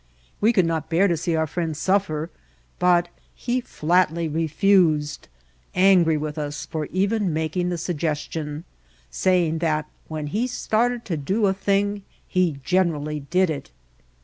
[0.41, 2.31] We could not bear to see our friend suffer;
[2.79, 5.27] but he flatly re fused,
[5.75, 8.63] angry with us for even making the sug gestion,
[9.11, 13.69] saying that when he started to do a thing he generally did it.